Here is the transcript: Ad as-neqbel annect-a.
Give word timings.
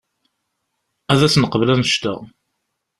Ad 1.11 1.19
as-neqbel 1.25 1.73
annect-a. 1.73 2.13